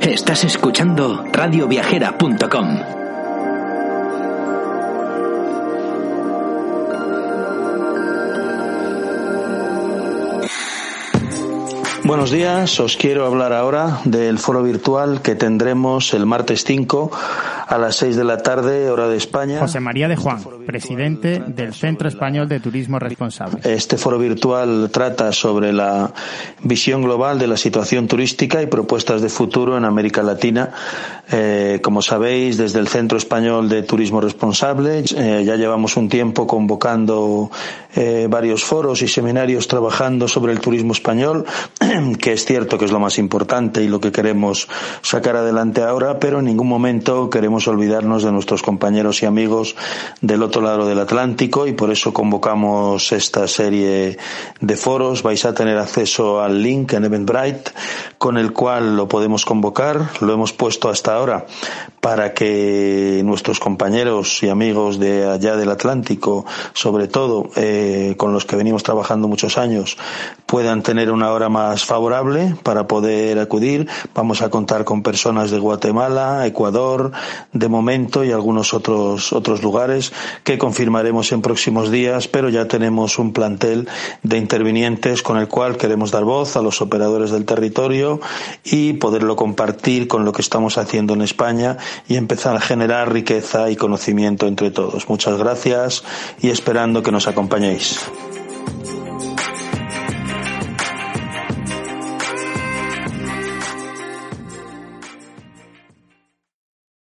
Estás 0.00 0.44
escuchando 0.44 1.24
radioviajera.com. 1.32 2.99
Buenos 12.10 12.32
días, 12.32 12.80
os 12.80 12.96
quiero 12.96 13.24
hablar 13.24 13.52
ahora 13.52 14.00
del 14.04 14.40
foro 14.40 14.64
virtual 14.64 15.22
que 15.22 15.36
tendremos 15.36 16.12
el 16.12 16.26
martes 16.26 16.64
5 16.64 17.08
a 17.68 17.78
las 17.78 17.94
6 17.98 18.16
de 18.16 18.24
la 18.24 18.38
tarde, 18.38 18.90
hora 18.90 19.06
de 19.06 19.16
España. 19.16 19.60
José 19.60 19.78
María 19.78 20.08
de 20.08 20.16
Juan, 20.16 20.42
presidente 20.66 21.40
del 21.46 21.72
Centro 21.72 22.08
Español 22.08 22.48
de 22.48 22.58
Turismo 22.58 22.98
Responsable. 22.98 23.60
Este 23.62 23.96
foro 23.96 24.18
virtual 24.18 24.90
trata 24.92 25.30
sobre 25.30 25.72
la 25.72 26.12
visión 26.64 27.02
global 27.02 27.38
de 27.38 27.46
la 27.46 27.56
situación 27.56 28.08
turística 28.08 28.60
y 28.60 28.66
propuestas 28.66 29.22
de 29.22 29.28
futuro 29.28 29.78
en 29.78 29.84
América 29.84 30.24
Latina. 30.24 30.70
Eh, 31.32 31.78
como 31.82 32.02
sabéis, 32.02 32.56
desde 32.56 32.80
el 32.80 32.88
Centro 32.88 33.16
Español 33.16 33.68
de 33.68 33.84
Turismo 33.84 34.20
Responsable 34.20 35.04
eh, 35.16 35.44
ya 35.44 35.54
llevamos 35.54 35.96
un 35.96 36.08
tiempo 36.08 36.46
convocando 36.46 37.50
eh, 37.94 38.26
varios 38.28 38.64
foros 38.64 39.02
y 39.02 39.08
seminarios 39.08 39.68
trabajando 39.68 40.26
sobre 40.26 40.52
el 40.52 40.60
turismo 40.60 40.92
español, 40.92 41.44
que 42.20 42.32
es 42.32 42.44
cierto 42.44 42.78
que 42.78 42.86
es 42.86 42.90
lo 42.90 42.98
más 42.98 43.18
importante 43.18 43.82
y 43.82 43.88
lo 43.88 44.00
que 44.00 44.10
queremos 44.10 44.68
sacar 45.02 45.36
adelante 45.36 45.82
ahora, 45.82 46.18
pero 46.18 46.40
en 46.40 46.46
ningún 46.46 46.68
momento 46.68 47.30
queremos 47.30 47.68
olvidarnos 47.68 48.24
de 48.24 48.32
nuestros 48.32 48.62
compañeros 48.62 49.22
y 49.22 49.26
amigos 49.26 49.76
del 50.20 50.42
otro 50.42 50.62
lado 50.62 50.88
del 50.88 50.98
Atlántico 50.98 51.66
y 51.68 51.72
por 51.72 51.92
eso 51.92 52.12
convocamos 52.12 53.12
esta 53.12 53.46
serie 53.46 54.18
de 54.60 54.76
foros. 54.76 55.22
Vais 55.22 55.44
a 55.44 55.54
tener 55.54 55.78
acceso 55.78 56.40
al 56.40 56.60
link 56.60 56.92
en 56.94 57.04
Eventbrite 57.04 57.70
con 58.18 58.36
el 58.36 58.52
cual 58.52 58.96
lo 58.96 59.06
podemos 59.08 59.44
convocar. 59.44 60.10
Lo 60.20 60.32
hemos 60.32 60.52
puesto 60.52 60.88
hasta 60.88 61.19
ahora 61.20 61.46
para 62.00 62.32
que 62.32 63.20
nuestros 63.24 63.60
compañeros 63.60 64.42
y 64.42 64.48
amigos 64.48 64.98
de 64.98 65.28
allá 65.28 65.56
del 65.56 65.70
Atlántico, 65.70 66.46
sobre 66.72 67.08
todo 67.08 67.50
eh, 67.56 68.14
con 68.16 68.32
los 68.32 68.46
que 68.46 68.56
venimos 68.56 68.82
trabajando 68.82 69.28
muchos 69.28 69.58
años, 69.58 69.98
puedan 70.46 70.82
tener 70.82 71.10
una 71.10 71.30
hora 71.30 71.50
más 71.50 71.84
favorable 71.84 72.54
para 72.62 72.86
poder 72.86 73.38
acudir. 73.38 73.86
Vamos 74.14 74.40
a 74.40 74.48
contar 74.48 74.84
con 74.84 75.02
personas 75.02 75.50
de 75.50 75.58
Guatemala, 75.58 76.46
Ecuador, 76.46 77.12
de 77.52 77.68
momento 77.68 78.24
y 78.24 78.32
algunos 78.32 78.72
otros 78.72 79.32
otros 79.32 79.62
lugares 79.62 80.12
que 80.42 80.56
confirmaremos 80.58 81.32
en 81.32 81.42
próximos 81.42 81.90
días, 81.90 82.28
pero 82.28 82.48
ya 82.48 82.66
tenemos 82.66 83.18
un 83.18 83.32
plantel 83.32 83.88
de 84.22 84.38
intervinientes 84.38 85.22
con 85.22 85.36
el 85.36 85.48
cual 85.48 85.76
queremos 85.76 86.10
dar 86.10 86.24
voz 86.24 86.56
a 86.56 86.62
los 86.62 86.80
operadores 86.80 87.30
del 87.30 87.44
territorio 87.44 88.20
y 88.64 88.94
poderlo 88.94 89.36
compartir 89.36 90.08
con 90.08 90.24
lo 90.24 90.32
que 90.32 90.42
estamos 90.42 90.78
haciendo 90.78 91.09
en 91.14 91.22
España 91.22 91.76
y 92.08 92.16
empezar 92.16 92.56
a 92.56 92.60
generar 92.60 93.12
riqueza 93.12 93.70
y 93.70 93.76
conocimiento 93.76 94.46
entre 94.46 94.70
todos. 94.70 95.08
Muchas 95.08 95.38
gracias 95.38 96.04
y 96.40 96.50
esperando 96.50 97.02
que 97.02 97.12
nos 97.12 97.28
acompañéis. 97.28 98.00